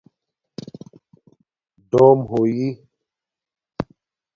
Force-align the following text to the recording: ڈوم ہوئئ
ڈوم 1.89 2.17
ہوئئ 2.29 2.61